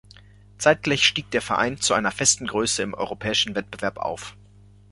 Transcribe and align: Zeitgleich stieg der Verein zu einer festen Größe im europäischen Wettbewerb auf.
Zeitgleich 0.57 1.05
stieg 1.05 1.29
der 1.29 1.43
Verein 1.43 1.77
zu 1.79 1.93
einer 1.93 2.09
festen 2.09 2.47
Größe 2.47 2.81
im 2.81 2.95
europäischen 2.95 3.53
Wettbewerb 3.53 3.99
auf. 3.99 4.35